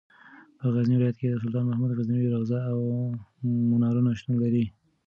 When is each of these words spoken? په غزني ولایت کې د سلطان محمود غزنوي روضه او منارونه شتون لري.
په 0.57 0.65
غزني 0.73 0.95
ولایت 0.95 1.15
کې 1.19 1.27
د 1.29 1.41
سلطان 1.43 1.65
محمود 1.67 1.95
غزنوي 1.97 2.27
روضه 2.35 2.59
او 2.71 2.79
منارونه 3.69 4.09
شتون 4.19 4.35
لري. 4.43 4.65